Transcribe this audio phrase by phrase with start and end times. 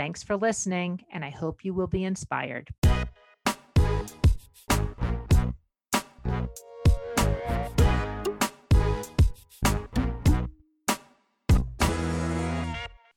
[0.00, 2.70] Thanks for listening, and I hope you will be inspired.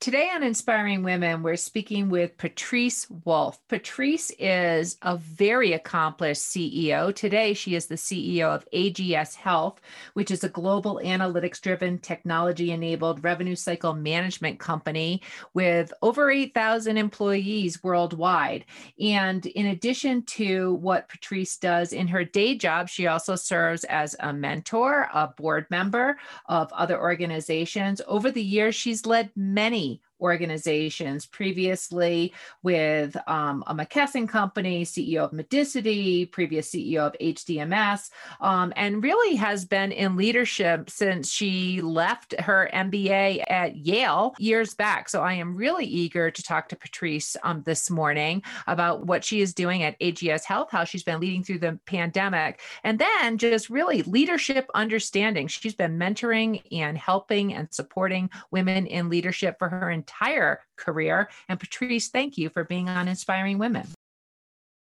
[0.03, 3.57] Today on Inspiring Women, we're speaking with Patrice Wolfe.
[3.69, 7.15] Patrice is a very accomplished CEO.
[7.15, 9.79] Today, she is the CEO of AGS Health,
[10.13, 15.21] which is a global analytics driven, technology enabled revenue cycle management company
[15.53, 18.65] with over 8,000 employees worldwide.
[18.99, 24.17] And in addition to what Patrice does in her day job, she also serves as
[24.19, 28.01] a mentor, a board member of other organizations.
[28.05, 29.92] Over the years, she's led many
[30.23, 38.73] organizations previously with um, a McKesson company, CEO of Medicity, previous CEO of HDMS, um,
[38.75, 45.09] and really has been in leadership since she left her MBA at Yale years back.
[45.09, 49.41] So I am really eager to talk to Patrice um, this morning about what she
[49.41, 53.69] is doing at AGS Health, how she's been leading through the pandemic, and then just
[53.69, 55.47] really leadership understanding.
[55.47, 61.29] She's been mentoring and helping and supporting women in leadership for her entire entire career.
[61.49, 63.87] And Patrice, thank you for being on Inspiring Women.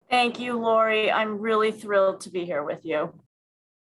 [0.09, 1.11] Thank you, Lori.
[1.11, 3.13] I'm really thrilled to be here with you.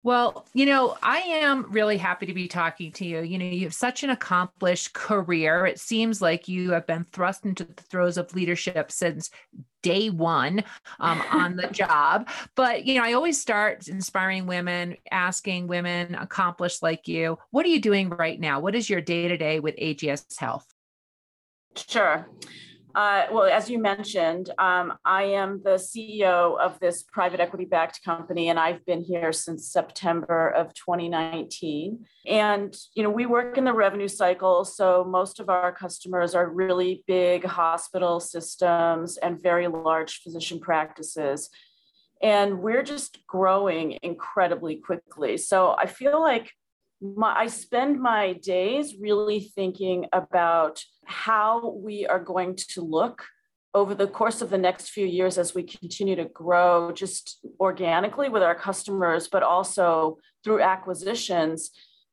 [0.05, 3.20] Well, you know, I am really happy to be talking to you.
[3.20, 5.66] You know, you have such an accomplished career.
[5.66, 9.31] It seems like you have been thrust into the throes of leadership since
[9.83, 10.62] day one
[11.00, 12.28] um, on the job.
[12.55, 17.71] But, you know, I always start inspiring women, asking women accomplished like you, what are
[17.71, 18.60] you doing right now?
[18.60, 20.66] What is your day to day with AGS Health?
[21.87, 22.28] Sure.
[22.94, 28.03] Uh, well, as you mentioned, um, I am the CEO of this private equity backed
[28.03, 32.05] company, and I've been here since September of 2019.
[32.27, 34.65] And, you know, we work in the revenue cycle.
[34.65, 41.50] So most of our customers are really big hospital systems and very large physician practices.
[42.21, 45.37] And we're just growing incredibly quickly.
[45.37, 46.50] So I feel like
[47.00, 53.25] my, I spend my days really thinking about how we are going to look
[53.75, 58.28] over the course of the next few years as we continue to grow just organically
[58.28, 61.70] with our customers, but also through acquisitions.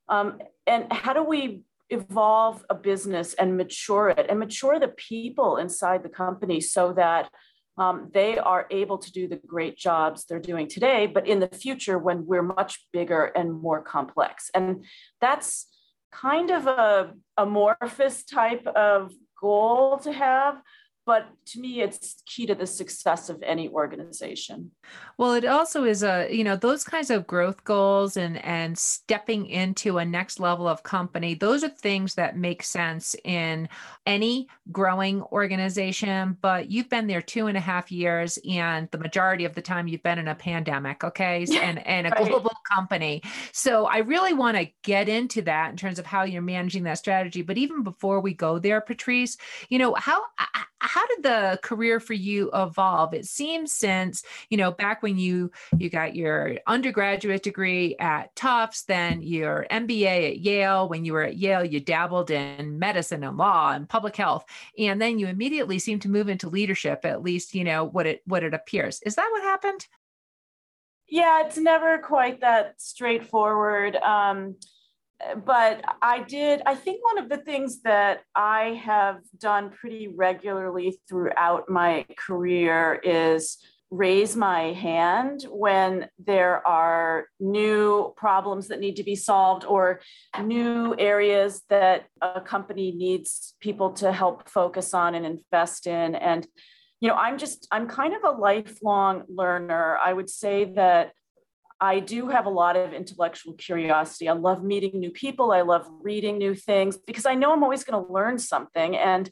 [0.10, 5.58] Um, and how do we evolve a business and mature it and mature the people
[5.58, 7.30] inside the company so that
[7.78, 11.48] um, they are able to do the great jobs they're doing today, but in the
[11.48, 14.50] future when we're much bigger and more complex.
[14.54, 14.86] And
[15.20, 15.68] that's
[16.12, 20.62] kind of a amorphous type of goal to have,
[21.06, 24.72] but to me it's key to the success of any organization.
[25.18, 29.46] Well it also is a you know those kinds of growth goals and and stepping
[29.46, 33.70] into a next level of company those are things that make sense in
[34.06, 39.46] any growing organization but you've been there two and a half years and the majority
[39.46, 42.28] of the time you've been in a pandemic okay and and a right.
[42.28, 43.22] global company.
[43.52, 46.98] So i really want to get into that in terms of how you're managing that
[46.98, 47.42] strategy.
[47.42, 49.38] But even before we go there patrice
[49.70, 50.22] you know how
[50.80, 53.14] how did the career for you evolve?
[53.14, 58.84] It seems since, you know, back when you you got your undergraduate degree at Tufts,
[58.84, 63.38] then your MBA at Yale, when you were at Yale, you dabbled in medicine and
[63.38, 64.46] law and public health,
[64.78, 68.22] and then you immediately seem to move into leadership, at least, you know, what it
[68.26, 69.02] what it appears.
[69.02, 69.88] Is that what happened?
[71.08, 73.96] Yeah, it's never quite that straightforward.
[73.98, 74.56] Um,
[75.46, 81.00] but I did, I think one of the things that I have done pretty regularly
[81.08, 83.58] throughout my career is
[83.92, 90.02] raise my hand when there are new problems that need to be solved or
[90.44, 96.16] new areas that a company needs people to help focus on and invest in.
[96.16, 96.46] And,
[97.00, 99.98] you know, I'm just, I'm kind of a lifelong learner.
[100.04, 101.12] I would say that
[101.80, 104.30] I do have a lot of intellectual curiosity.
[104.30, 105.52] I love meeting new people.
[105.52, 109.30] I love reading new things because I know I'm always going to learn something and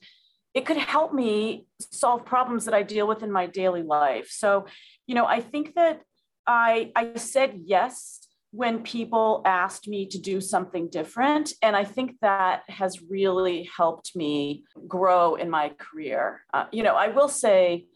[0.53, 4.27] it could help me solve problems that I deal with in my daily life.
[4.29, 4.65] So,
[5.07, 6.01] you know, I think that
[6.45, 8.19] I I said yes
[8.51, 11.53] when people asked me to do something different.
[11.63, 16.45] And I think that has really helped me grow in my career.
[16.53, 17.87] Uh, you know, I will say,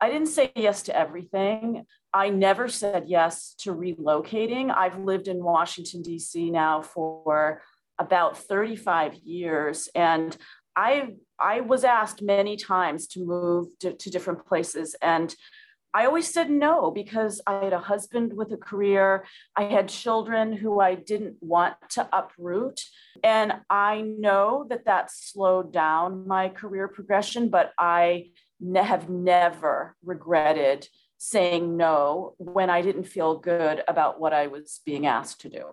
[0.00, 1.84] I didn't say yes to everything.
[2.16, 4.74] I never said yes to relocating.
[4.74, 6.50] I've lived in Washington, D.C.
[6.50, 7.60] now for
[7.98, 9.90] about 35 years.
[9.94, 10.34] And
[10.74, 11.08] I,
[11.38, 14.96] I was asked many times to move to, to different places.
[15.02, 15.34] And
[15.92, 19.26] I always said no because I had a husband with a career.
[19.54, 22.80] I had children who I didn't want to uproot.
[23.24, 29.96] And I know that that slowed down my career progression, but I ne- have never
[30.02, 35.48] regretted saying no when I didn't feel good about what I was being asked to
[35.48, 35.64] do.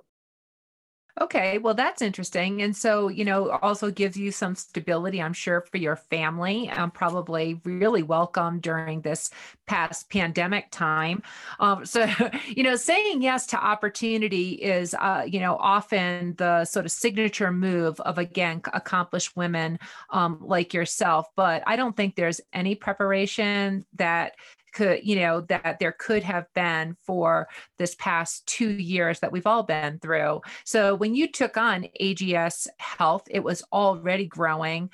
[1.22, 2.63] Okay, well, that's interesting.
[2.63, 6.72] And so, you know, also gives you some stability, I'm sure, for your family.
[6.72, 9.30] Um, probably really welcome during this
[9.68, 11.22] past pandemic time.
[11.60, 12.10] Um, so,
[12.48, 17.51] you know, saying yes to opportunity is, uh, you know, often the sort of signature
[17.51, 19.78] move of, again, accomplished women
[20.10, 21.28] um, like yourself.
[21.36, 24.34] But I don't think there's any preparation that
[24.74, 27.48] could you know that there could have been for
[27.78, 30.42] this past two years that we've all been through.
[30.66, 34.90] So when you took on ags health it was already growing.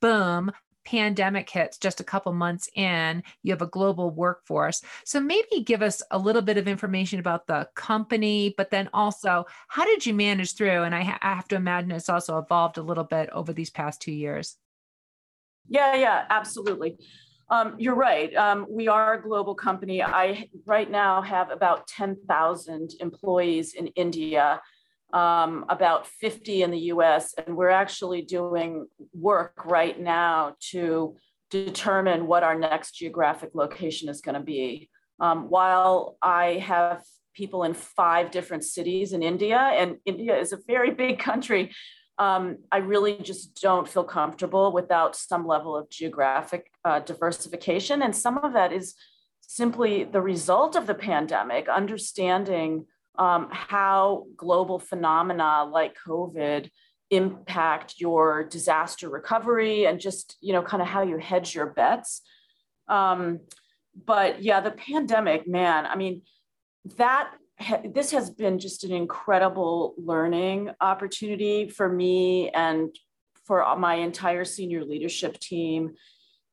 [0.00, 0.52] Boom
[0.84, 3.22] pandemic hits just a couple months in.
[3.42, 4.82] You have a global workforce.
[5.04, 9.46] So maybe give us a little bit of information about the company but then also
[9.68, 10.82] how did you manage through?
[10.82, 13.70] And i, ha- I have to imagine it's also evolved a little bit over these
[13.70, 14.56] past two years.
[15.68, 16.96] Yeah yeah absolutely
[17.52, 18.34] um, you're right.
[18.34, 20.02] Um, we are a global company.
[20.02, 24.58] I right now have about 10,000 employees in India,
[25.12, 31.14] um, about 50 in the US, and we're actually doing work right now to
[31.50, 34.88] determine what our next geographic location is going to be.
[35.20, 37.02] Um, while I have
[37.34, 41.70] people in five different cities in India, and India is a very big country,
[42.18, 48.02] um, I really just don't feel comfortable without some level of geographic uh, diversification.
[48.02, 48.94] And some of that is
[49.40, 52.86] simply the result of the pandemic, understanding
[53.18, 56.70] um, how global phenomena like COVID
[57.10, 62.22] impact your disaster recovery and just, you know, kind of how you hedge your bets.
[62.88, 63.40] Um,
[64.06, 66.22] but yeah, the pandemic, man, I mean,
[66.96, 67.32] that
[67.94, 72.94] this has been just an incredible learning opportunity for me and
[73.44, 75.94] for my entire senior leadership team.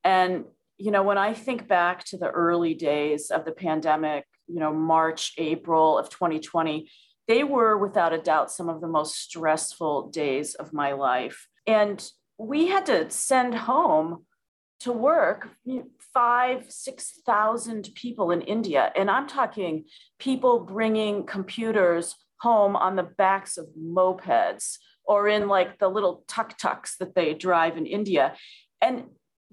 [0.03, 0.45] And,
[0.77, 4.73] you know, when I think back to the early days of the pandemic, you know,
[4.73, 6.89] March, April of 2020,
[7.27, 11.47] they were without a doubt some of the most stressful days of my life.
[11.67, 12.03] And
[12.37, 14.25] we had to send home
[14.79, 15.49] to work
[16.13, 18.91] five, 6,000 people in India.
[18.95, 19.85] And I'm talking
[20.19, 26.57] people bringing computers home on the backs of mopeds or in like the little tuk
[26.57, 28.35] tuks that they drive in India.
[28.81, 29.05] And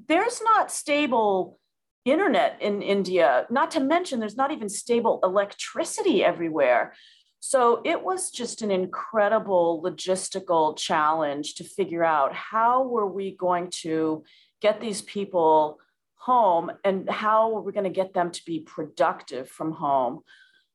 [0.09, 1.59] there's not stable
[2.05, 6.95] internet in India, not to mention there's not even stable electricity everywhere.
[7.41, 13.71] So it was just an incredible logistical challenge to figure out how were we going
[13.83, 14.25] to
[14.61, 15.79] get these people
[16.27, 20.21] home and how are we going to get them to be productive from home.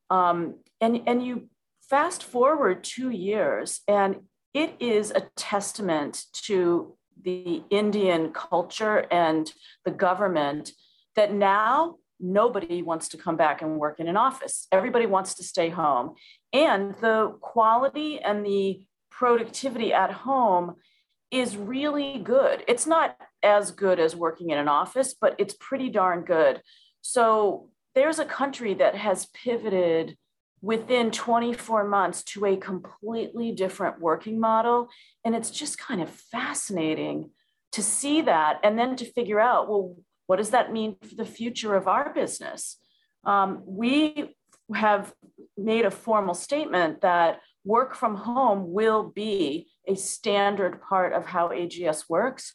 [0.09, 1.49] Um, and and you
[1.89, 4.11] fast forward two years and
[4.53, 9.53] it is a testament to the indian culture and
[9.85, 10.71] the government
[11.17, 14.67] that now nobody wants to come back and work in an office.
[14.71, 16.13] Everybody wants to stay home.
[16.53, 20.75] And the quality and the productivity at home
[21.31, 22.63] is really good.
[22.67, 26.61] It's not as good as working in an office, but it's pretty darn good.
[27.01, 30.17] So there's a country that has pivoted
[30.61, 34.89] within 24 months to a completely different working model.
[35.25, 37.31] And it's just kind of fascinating
[37.71, 39.95] to see that and then to figure out, well,
[40.27, 42.77] what does that mean for the future of our business?
[43.23, 44.35] Um, we
[44.73, 45.13] have
[45.57, 51.49] made a formal statement that work from home will be a standard part of how
[51.49, 52.53] AGS works,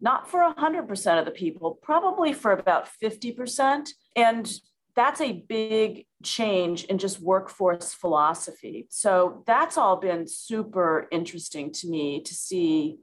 [0.00, 3.88] not for 100% of the people, probably for about 50%.
[4.16, 4.50] And
[4.94, 8.86] that's a big change in just workforce philosophy.
[8.90, 12.98] So that's all been super interesting to me to see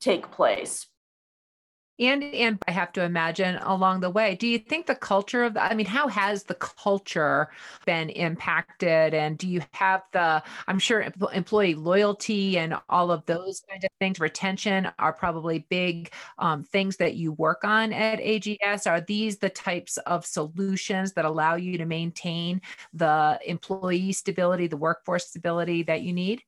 [0.00, 0.86] take place.
[1.98, 5.54] And and i have to imagine along the way do you think the culture of
[5.54, 7.48] the, i mean how has the culture
[7.84, 9.14] been impacted?
[9.14, 13.90] And do you have the i'm sure employee loyalty and all of those kind of
[14.00, 19.38] things retention are probably big um, things that you work on at ags are these
[19.38, 22.60] the types of solutions that allow you to maintain
[22.92, 26.42] the employee stability the workforce stability that you need?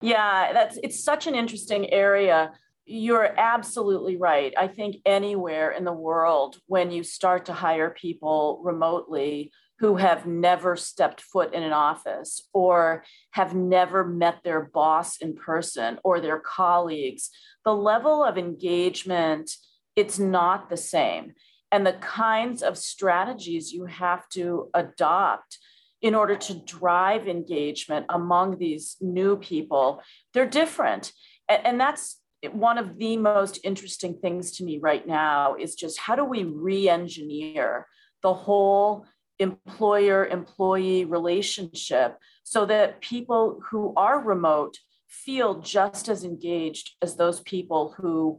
[0.00, 2.52] Yeah that's it's such an interesting area
[2.88, 4.54] you're absolutely right.
[4.56, 10.26] I think anywhere in the world, when you start to hire people remotely who have
[10.26, 16.20] never stepped foot in an office or have never met their boss in person or
[16.20, 17.30] their colleagues,
[17.64, 19.50] the level of engagement,
[19.94, 21.34] it's not the same.
[21.70, 25.58] And the kinds of strategies you have to adopt
[26.00, 30.00] in order to drive engagement among these new people,
[30.32, 31.12] they're different.
[31.48, 32.18] And, that's
[32.52, 36.44] one of the most interesting things to me right now is just how do we
[36.44, 37.86] re-engineer
[38.22, 39.06] the whole
[39.38, 44.76] employer employee relationship so that people who are remote
[45.08, 48.38] feel just as engaged as those people who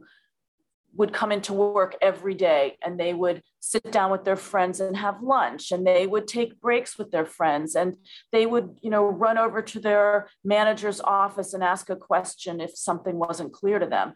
[0.94, 4.96] would come into work every day and they would sit down with their friends and
[4.96, 7.96] have lunch and they would take breaks with their friends and
[8.32, 12.76] they would you know run over to their manager's office and ask a question if
[12.76, 14.12] something wasn't clear to them.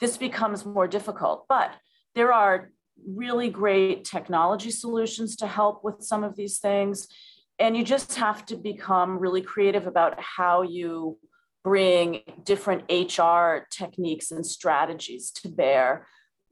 [0.00, 1.72] This becomes more difficult but
[2.14, 2.70] there are
[3.06, 7.08] really great technology solutions to help with some of these things
[7.58, 11.18] and you just have to become really creative about how you
[11.64, 16.06] bring different HR techniques and strategies to bear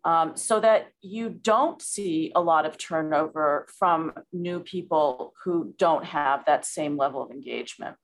[0.04, 6.04] um, so that you don't see a lot of turnover from new people who don't
[6.04, 7.96] have that same level of engagement.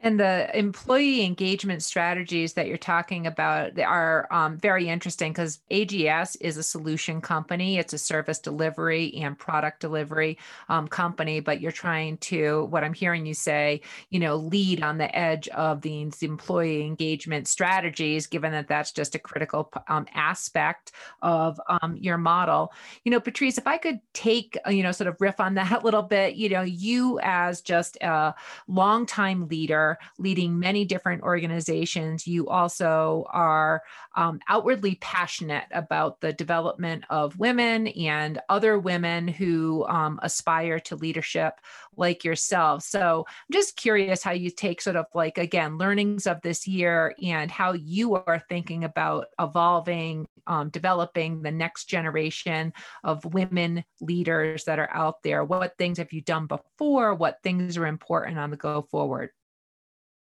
[0.00, 6.36] And the employee engagement strategies that you're talking about are um, very interesting because AGS
[6.40, 7.78] is a solution company.
[7.78, 10.38] It's a service delivery and product delivery
[10.68, 14.98] um, company, but you're trying to, what I'm hearing you say, you know, lead on
[14.98, 20.92] the edge of these employee engagement strategies, given that that's just a critical um, aspect
[21.22, 22.72] of um, your model.
[23.02, 25.72] You know, Patrice, if I could take, uh, you know, sort of riff on that
[25.82, 28.34] a little bit, you know, you as just a
[28.68, 29.87] longtime leader
[30.18, 33.82] leading many different organizations, you also are
[34.16, 40.96] um, outwardly passionate about the development of women and other women who um, aspire to
[40.96, 41.54] leadership
[41.96, 42.82] like yourself.
[42.82, 47.14] So I'm just curious how you take sort of like, again, learnings of this year
[47.22, 52.72] and how you are thinking about evolving, um, developing the next generation
[53.04, 55.44] of women leaders that are out there.
[55.44, 57.14] What things have you done before?
[57.14, 59.30] What things are important on the go forward?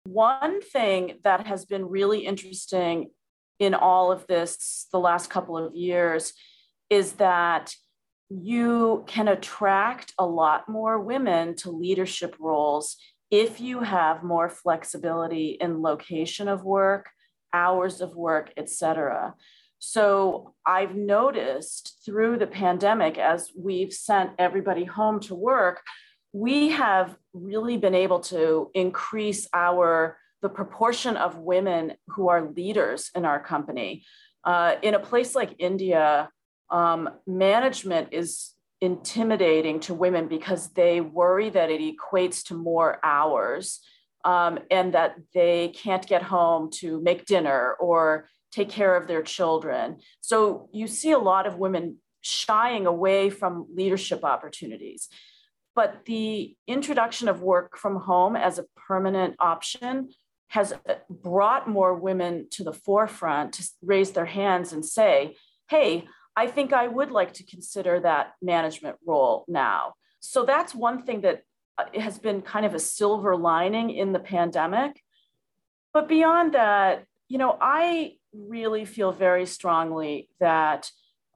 [0.03, 3.12] One thing that has been really interesting
[3.60, 6.34] in all of this the last couple of years
[6.89, 7.75] is that
[8.29, 12.98] you can attract a lot more women to leadership roles
[13.29, 17.10] if you have more flexibility in location of work,
[17.53, 19.36] hours of work, etc.
[19.79, 25.81] So I've noticed through the pandemic, as we've sent everybody home to work,
[26.34, 33.11] we have really been able to increase our the proportion of women who are leaders
[33.15, 34.03] in our company.
[34.43, 36.29] Uh, in a place like India,
[36.71, 43.81] um, management is intimidating to women because they worry that it equates to more hours
[44.25, 49.21] um, and that they can't get home to make dinner or take care of their
[49.21, 49.97] children.
[50.21, 55.07] So you see a lot of women shying away from leadership opportunities.
[55.75, 60.10] But the introduction of work from home as a permanent option
[60.50, 65.38] has uh, brought more women to the forefront to raise their hands and say,
[65.70, 69.94] hey, I think I would like to consider that management role now.
[70.20, 71.44] So that's one thing that
[71.78, 75.01] uh, has been kind of a silver lining in the pandemic.
[75.94, 80.90] But beyond that, you know, I really feel very strongly that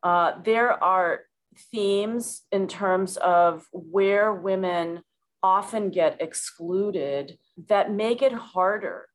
[0.03, 1.21] uh, there are
[1.71, 5.01] themes in terms of where women
[5.43, 9.07] often get excluded that make it harder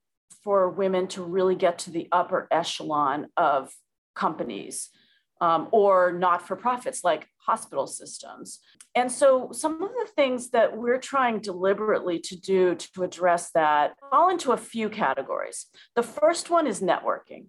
[0.45, 3.71] for women to really get to the upper echelon of
[4.15, 4.91] companies
[5.41, 8.61] um, or not for profits like hospital systems.
[8.95, 13.95] And so, some of the things that we're trying deliberately to do to address that
[14.11, 15.67] fall into a few categories.
[15.95, 17.47] The first one is networking.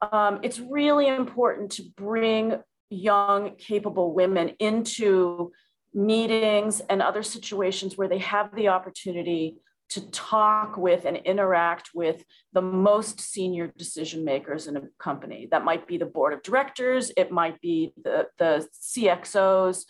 [0.00, 2.60] Um, it's really important to bring
[2.92, 5.52] young, capable women into
[5.94, 9.56] meetings and other situations where they have the opportunity
[9.90, 15.48] to talk with and interact with the most senior decision makers in a company.
[15.50, 19.84] That might be the board of directors, it might be the, the CXOs,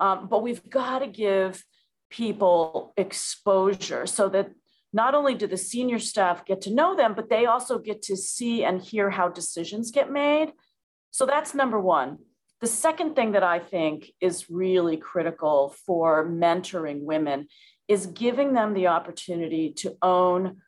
[0.00, 1.64] um, but we've got to give
[2.10, 4.50] people exposure so that
[4.92, 8.16] not only do the senior staff get to know them, but they also get to
[8.16, 10.52] see and hear how decisions get made.
[11.10, 12.18] So that's number one.
[12.60, 17.48] The second thing that I think is really critical for mentoring women
[17.86, 20.62] is giving them the opportunity to own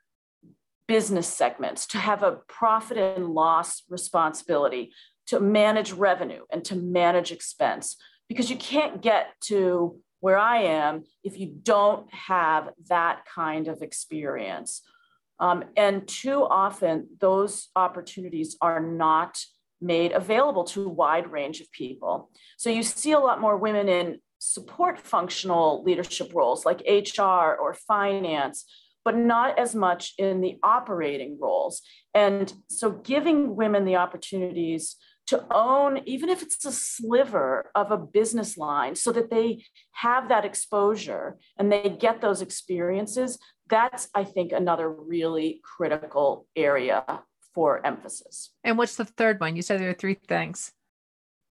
[0.86, 4.92] business segments, to have a profit and loss responsibility,
[5.26, 7.96] to manage revenue and to manage expense.
[8.28, 13.82] Because you can't get to where I am if you don't have that kind of
[13.82, 14.82] experience.
[15.40, 19.40] Um, and too often, those opportunities are not
[19.80, 22.30] made available to a wide range of people.
[22.56, 27.74] So you see a lot more women in support functional leadership roles like HR or
[27.86, 28.64] finance,
[29.04, 31.82] but not as much in the operating roles.
[32.14, 34.96] And so giving women the opportunities
[35.28, 40.28] to own, even if it's a sliver of a business line, so that they have
[40.30, 47.04] that exposure and they get those experiences, that's, I think, another really critical area
[47.54, 48.50] for emphasis.
[48.64, 49.56] And what's the third one?
[49.56, 50.72] You said there are three things.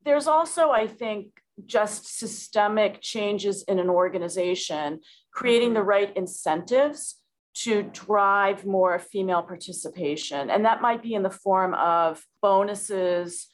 [0.06, 1.28] There's also, I think,
[1.66, 5.02] just systemic changes in an organization,
[5.34, 7.16] creating the right incentives
[7.56, 10.52] to drive more female participation.
[10.52, 13.48] And that might be in the form of bonuses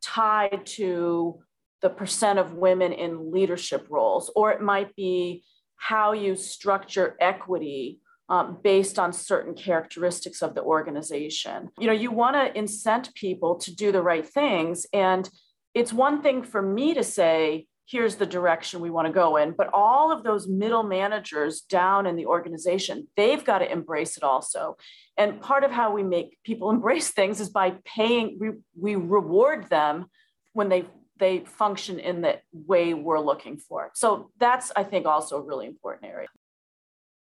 [0.00, 1.40] tied to
[1.82, 5.44] the percent of women in leadership roles, or it might be
[5.76, 11.70] how you structure equity um, based on certain characteristics of the organization.
[11.78, 14.86] You know, you want to incent people to do the right things.
[14.92, 15.28] And
[15.74, 19.52] it's one thing for me to say, here's the direction we want to go in,
[19.52, 24.22] but all of those middle managers down in the organization, they've got to embrace it
[24.22, 24.76] also.
[25.16, 29.68] And part of how we make people embrace things is by paying, we, we reward
[29.70, 30.06] them
[30.52, 30.84] when they
[31.18, 33.90] they function in the way we're looking for.
[33.94, 36.28] So that's, I think, also a really important area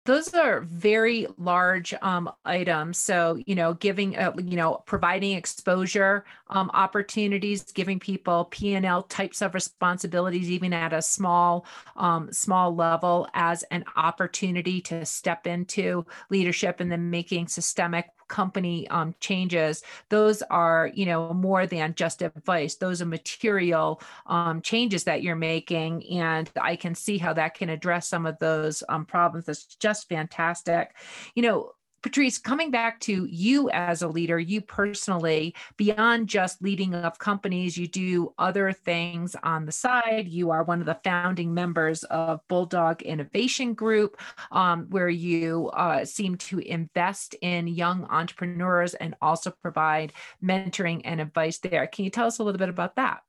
[0.08, 2.96] those are very large um, items.
[2.96, 8.86] So, you know, giving, uh, you know, providing exposure um, opportunities, giving people P and
[8.86, 15.04] L types of responsibilities, even at a small, um, small level, as an opportunity to
[15.04, 21.66] step into leadership, and then making systemic company um, changes, those are, you know, more
[21.66, 22.76] than just advice.
[22.76, 26.06] Those are material um, changes that you're making.
[26.10, 29.46] And I can see how that can address some of those um, problems.
[29.46, 30.94] That's just fantastic.
[31.34, 36.94] You know, Patrice, coming back to you as a leader, you personally, beyond just leading
[36.94, 40.28] of companies, you do other things on the side.
[40.28, 44.20] You are one of the founding members of Bulldog Innovation Group,
[44.52, 51.20] um, where you uh, seem to invest in young entrepreneurs and also provide mentoring and
[51.20, 51.86] advice there.
[51.86, 53.22] Can you tell us a little bit about that?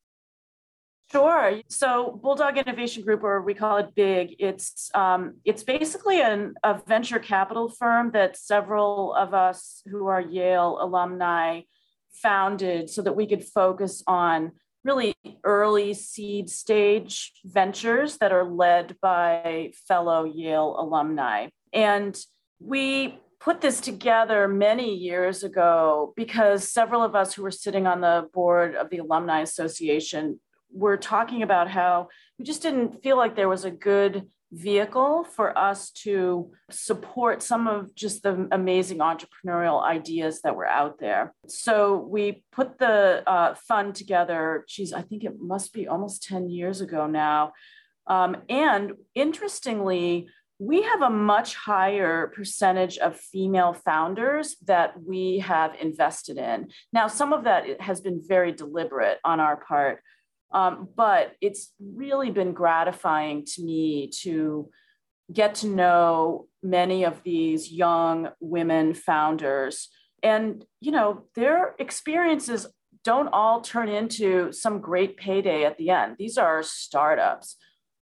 [1.12, 1.62] Sure.
[1.70, 6.80] So Bulldog Innovation Group, or we call it BIG, it's um, it's basically an, a
[6.86, 11.62] venture capital firm that several of us who are Yale alumni
[12.14, 14.52] founded so that we could focus on
[14.84, 21.48] really early seed stage ventures that are led by fellow Yale alumni.
[21.74, 22.18] And
[22.60, 28.02] we put this together many years ago because several of us who were sitting on
[28.02, 30.40] the board of the Alumni Association
[30.72, 35.56] were talking about how we just didn't feel like there was a good vehicle for
[35.58, 41.34] us to support some of just the amazing entrepreneurial ideas that were out there.
[41.48, 46.50] So we put the uh, fund together, geez, I think it must be almost 10
[46.50, 47.54] years ago now.
[48.08, 55.74] Um, and interestingly, we have a much higher percentage of female founders that we have
[55.80, 56.68] invested in.
[56.92, 60.04] Now, some of that has been very deliberate on our part.
[60.52, 64.70] Um, but it's really been gratifying to me to
[65.32, 69.90] get to know many of these young women founders.
[70.24, 72.68] And, you know, their experiences
[73.04, 76.16] don't all turn into some great payday at the end.
[76.18, 77.56] These are startups,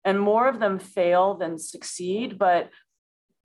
[0.04, 2.38] and more of them fail than succeed.
[2.38, 2.70] But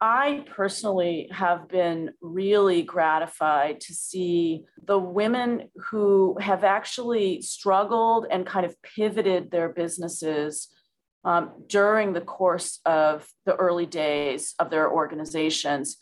[0.00, 8.44] I personally have been really gratified to see the women who have actually struggled and
[8.46, 10.68] kind of pivoted their businesses
[11.24, 15.96] um, during the course of the early days of their organizations.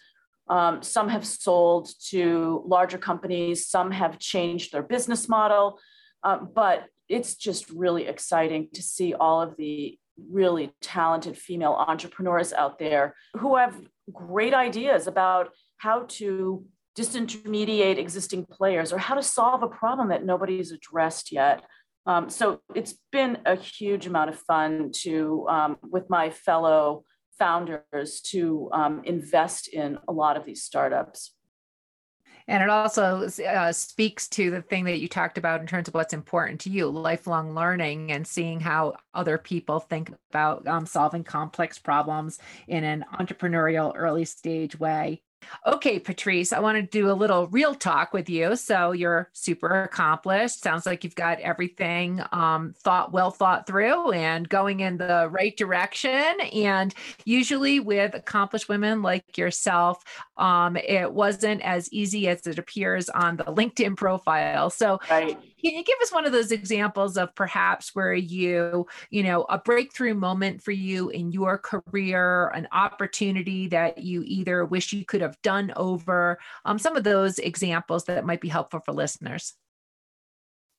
[0.48, 5.78] Um, some have sold to larger companies, some have changed their business model,
[6.24, 9.98] um, but it's just really exciting to see all of the
[10.30, 13.74] really talented female entrepreneurs out there who have
[14.12, 16.64] great ideas about how to
[16.96, 21.62] disintermediate existing players or how to solve a problem that nobody's addressed yet.
[22.06, 27.04] Um, so it's been a huge amount of fun to, um, with my fellow
[27.38, 31.33] founders, to um, invest in a lot of these startups.
[32.46, 35.94] And it also uh, speaks to the thing that you talked about in terms of
[35.94, 41.24] what's important to you lifelong learning and seeing how other people think about um, solving
[41.24, 45.22] complex problems in an entrepreneurial early stage way.
[45.66, 48.56] Okay, Patrice, I want to do a little real talk with you.
[48.56, 50.62] So you're super accomplished.
[50.62, 55.56] Sounds like you've got everything um, thought well thought through and going in the right
[55.56, 56.40] direction.
[56.52, 60.02] And usually with accomplished women like yourself,
[60.36, 64.70] um, it wasn't as easy as it appears on the LinkedIn profile.
[64.70, 65.38] So right.
[65.64, 69.56] Can you give us one of those examples of perhaps where you, you know, a
[69.56, 75.22] breakthrough moment for you in your career, an opportunity that you either wish you could
[75.22, 79.54] have done over, um, some of those examples that might be helpful for listeners?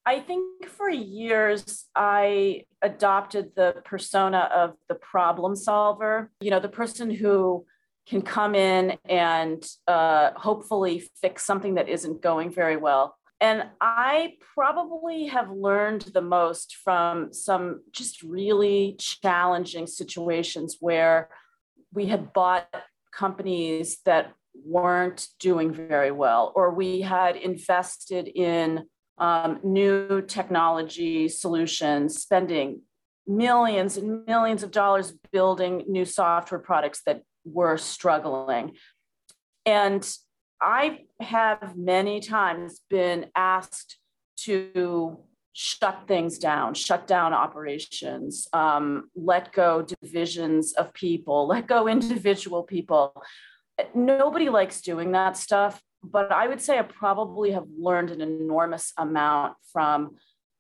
[0.06, 6.70] I think for years I adopted the persona of the problem solver, you know, the
[6.70, 7.66] person who
[8.08, 13.18] can come in and uh, hopefully fix something that isn't going very well.
[13.42, 21.30] And I probably have learned the most from some just really challenging situations where
[21.94, 22.68] we had bought
[23.12, 24.34] companies that
[24.66, 28.86] weren't doing very well, or we had invested in
[29.18, 32.82] um, new technology solutions, spending
[33.28, 38.76] millions and millions of dollars building new software products that were struggling.
[39.66, 40.08] And
[40.62, 43.98] I have many times been asked
[44.38, 45.20] to
[45.54, 52.64] shut things down, shut down operations, um, let go divisions of people, let go individual
[52.64, 53.14] people.
[53.94, 58.94] Nobody likes doing that stuff, but I would say I probably have learned an enormous
[58.98, 60.16] amount from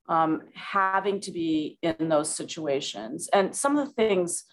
[0.07, 3.29] um, having to be in those situations.
[3.33, 4.43] And some of the things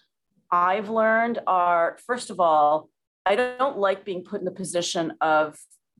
[0.51, 2.89] I've learned are first of all,
[3.25, 5.57] I don't like being put in the position of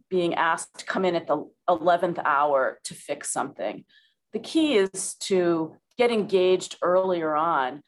[0.09, 3.85] being asked to come in at the 11th hour to fix something.
[4.33, 7.83] The key is to get engaged earlier on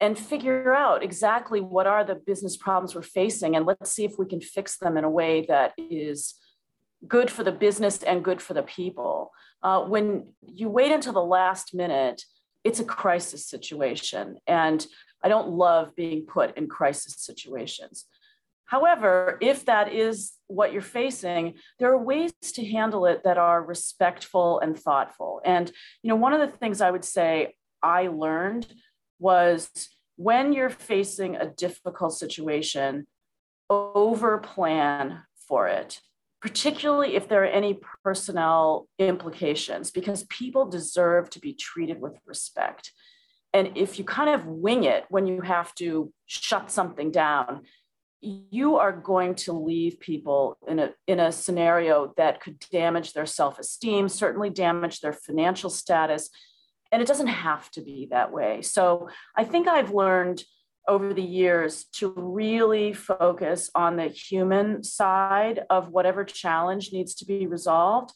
[0.00, 4.18] and figure out exactly what are the business problems we're facing and let's see if
[4.18, 6.34] we can fix them in a way that is
[7.08, 9.30] good for the business and good for the people.
[9.62, 12.22] Uh, when you wait until the last minute,
[12.64, 14.36] it's a crisis situation.
[14.46, 14.86] And
[15.22, 18.06] I don't love being put in crisis situations.
[18.66, 23.62] However, if that is what you're facing, there are ways to handle it that are
[23.62, 25.40] respectful and thoughtful.
[25.44, 25.70] And
[26.02, 28.66] you know, one of the things I would say I learned
[29.18, 29.70] was
[30.16, 33.06] when you're facing a difficult situation,
[33.70, 36.00] over plan for it,
[36.40, 42.92] particularly if there are any personnel implications, because people deserve to be treated with respect.
[43.52, 47.62] And if you kind of wing it when you have to shut something down,
[48.26, 53.26] you are going to leave people in a, in a scenario that could damage their
[53.26, 56.28] self esteem, certainly damage their financial status.
[56.90, 58.62] And it doesn't have to be that way.
[58.62, 60.42] So I think I've learned
[60.88, 67.24] over the years to really focus on the human side of whatever challenge needs to
[67.24, 68.12] be resolved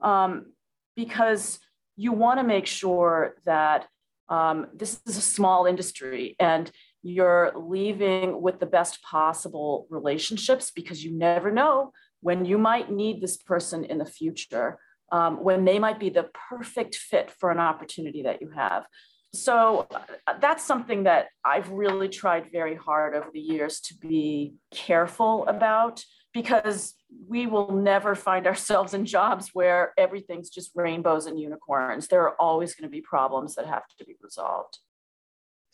[0.00, 0.52] um,
[0.96, 1.58] because
[1.96, 3.86] you want to make sure that
[4.28, 6.70] um, this is a small industry and
[7.04, 13.20] you're leaving with the best possible relationships because you never know when you might need
[13.20, 14.78] this person in the future,
[15.12, 18.86] um, when they might be the perfect fit for an opportunity that you have.
[19.34, 24.54] So uh, that's something that I've really tried very hard over the years to be
[24.70, 26.94] careful about because
[27.28, 32.08] we will never find ourselves in jobs where everything's just rainbows and unicorns.
[32.08, 34.78] There are always going to be problems that have to be resolved.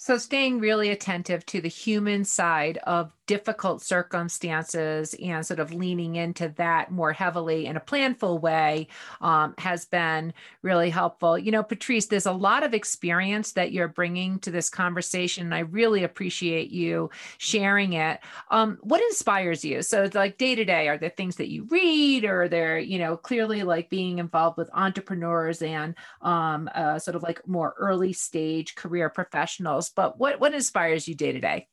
[0.03, 6.17] So, staying really attentive to the human side of difficult circumstances and sort of leaning
[6.17, 8.89] into that more heavily in a planful way
[9.21, 10.33] um, has been
[10.63, 11.39] really helpful.
[11.39, 15.45] You know, Patrice, there's a lot of experience that you're bringing to this conversation.
[15.45, 18.21] And I really appreciate you sharing it.
[18.51, 19.83] Um, what inspires you?
[19.83, 22.99] So, it's like day to day, are there things that you read or they're, you
[22.99, 28.15] know, clearly like being involved with entrepreneurs and um, uh, sort of like more early
[28.15, 29.90] stage career professionals?
[29.95, 31.69] But what, what inspires you day to day?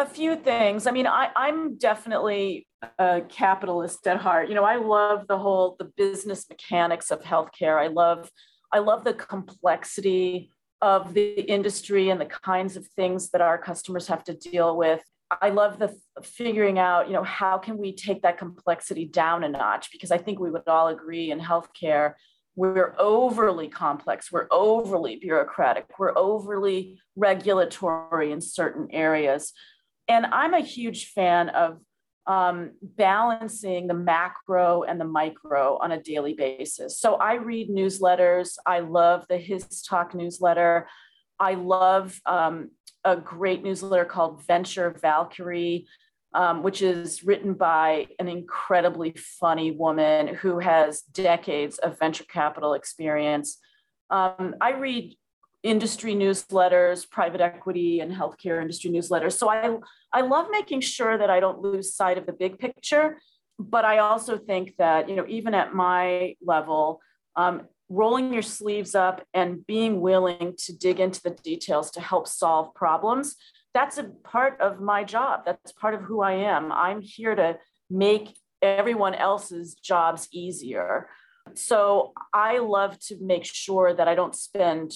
[0.00, 0.86] a few things.
[0.86, 2.66] I mean, I, I'm definitely
[2.98, 4.48] a capitalist at heart.
[4.48, 7.78] You know, I love the whole the business mechanics of healthcare.
[7.78, 8.30] I love
[8.72, 10.50] I love the complexity
[10.80, 15.02] of the industry and the kinds of things that our customers have to deal with.
[15.42, 19.48] I love the figuring out, you know, how can we take that complexity down a
[19.48, 19.90] notch?
[19.92, 22.14] Because I think we would all agree in healthcare,
[22.56, 29.52] we're overly complex, we're overly bureaucratic, we're overly regulatory in certain areas.
[30.08, 31.78] And I'm a huge fan of
[32.26, 36.98] um, balancing the macro and the micro on a daily basis.
[36.98, 38.56] So I read newsletters.
[38.66, 40.88] I love the HIStalk newsletter.
[41.38, 42.70] I love um,
[43.04, 45.86] a great newsletter called Venture Valkyrie,
[46.34, 52.74] um, which is written by an incredibly funny woman who has decades of venture capital
[52.74, 53.58] experience.
[54.10, 55.16] Um, I read
[55.62, 59.32] industry newsletters, private equity and healthcare industry newsletters.
[59.32, 59.76] So I,
[60.12, 63.18] I love making sure that I don't lose sight of the big picture.
[63.58, 67.00] But I also think that, you know, even at my level,
[67.36, 72.26] um, rolling your sleeves up and being willing to dig into the details to help
[72.26, 73.36] solve problems
[73.74, 75.42] that's a part of my job.
[75.44, 76.72] That's part of who i am.
[76.72, 81.08] I'm here to make everyone else's jobs easier.
[81.54, 84.92] So i love to make sure that i don't spend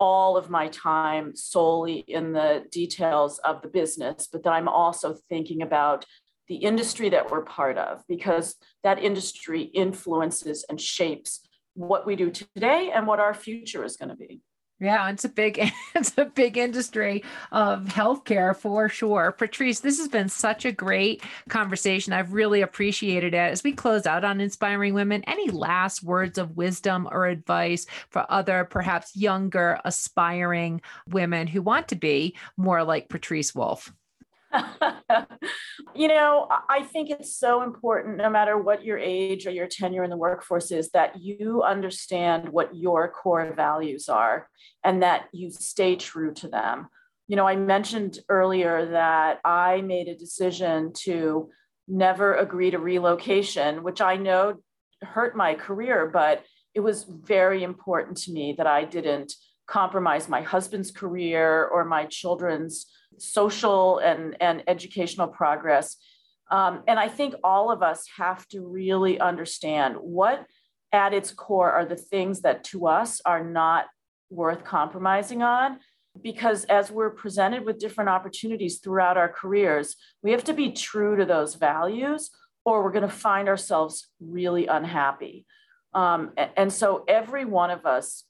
[0.00, 5.14] all of my time solely in the details of the business but that i'm also
[5.28, 6.04] thinking about
[6.48, 11.40] the industry that we're part of because that industry influences and shapes
[11.74, 14.40] what we do today and what our future is going to be.
[14.84, 15.58] Yeah, it's a big
[15.94, 19.32] it's a big industry of healthcare for sure.
[19.32, 22.12] Patrice, this has been such a great conversation.
[22.12, 23.52] I've really appreciated it.
[23.52, 28.26] As we close out on inspiring women, any last words of wisdom or advice for
[28.30, 33.92] other perhaps younger aspiring women who want to be more like Patrice Wolfe?
[35.94, 40.04] you know, I think it's so important, no matter what your age or your tenure
[40.04, 44.48] in the workforce is, that you understand what your core values are
[44.84, 46.88] and that you stay true to them.
[47.26, 51.50] You know, I mentioned earlier that I made a decision to
[51.88, 54.58] never agree to relocation, which I know
[55.02, 59.32] hurt my career, but it was very important to me that I didn't
[59.66, 62.86] compromise my husband's career or my children's
[63.18, 65.96] social and, and educational progress.
[66.50, 70.46] Um, and I think all of us have to really understand what
[70.92, 73.86] at its core are the things that to us are not
[74.30, 75.80] worth compromising on.
[76.22, 81.16] Because as we're presented with different opportunities throughout our careers, we have to be true
[81.16, 82.30] to those values
[82.64, 85.44] or we're going to find ourselves really unhappy.
[85.92, 88.24] Um, and so every one of us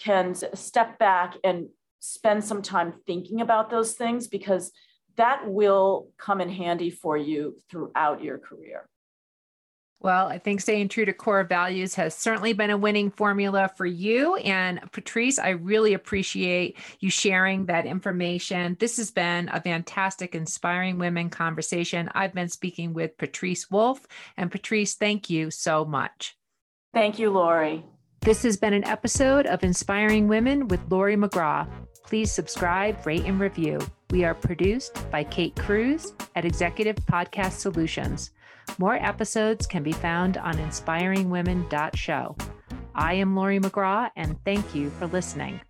[0.00, 1.68] can step back and
[2.00, 4.72] spend some time thinking about those things because
[5.16, 8.88] that will come in handy for you throughout your career.
[10.00, 13.84] Well, I think staying true to core values has certainly been a winning formula for
[13.84, 14.36] you.
[14.36, 18.76] And Patrice, I really appreciate you sharing that information.
[18.78, 22.08] This has been a fantastic, inspiring women conversation.
[22.14, 24.06] I've been speaking with Patrice Wolfe.
[24.36, 26.36] And Patrice, thank you so much.
[26.94, 27.84] Thank you, Lori.
[28.20, 31.68] This has been an episode of Inspiring Women with Lori McGraw.
[32.08, 33.78] Please subscribe, rate, and review.
[34.08, 38.30] We are produced by Kate Cruz at Executive Podcast Solutions.
[38.78, 42.36] More episodes can be found on inspiringwomen.show.
[42.94, 45.60] I am Lori McGraw, and thank you for listening.